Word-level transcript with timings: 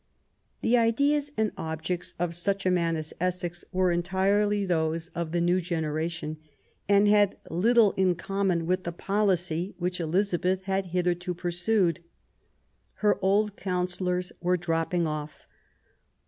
The 0.63 0.77
ideas 0.77 1.31
and 1.37 1.51
objects 1.57 2.15
of 2.17 2.33
such 2.33 2.65
a 2.65 2.71
man 2.71 2.95
as 2.95 3.13
Essex 3.21 3.63
244 3.71 3.71
QUEEN 3.71 3.71
ELIZABETH, 3.71 3.75
were 3.75 3.91
entirely 3.91 4.65
those 4.65 5.07
of 5.13 5.31
the 5.31 5.41
new 5.41 5.61
generation, 5.61 6.37
and 6.89 7.07
had 7.07 7.37
little 7.51 7.91
in 7.91 8.15
common 8.15 8.65
with 8.65 8.83
the 8.83 8.91
policy 8.91 9.75
which 9.77 9.99
Elizabeth 9.99 10.63
had 10.63 10.87
hitherto 10.87 11.35
pursued. 11.35 11.99
Her 13.05 13.19
old 13.23 13.55
counsellors 13.55 14.31
were 14.41 14.57
dropping 14.57 15.05
off. 15.05 15.45